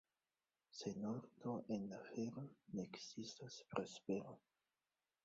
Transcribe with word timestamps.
Sen 0.77 0.97
ordo 1.15 1.53
en 1.75 1.83
afero 1.99 2.45
ne 2.79 2.87
ekzistas 2.87 3.59
prospero. 3.75 4.35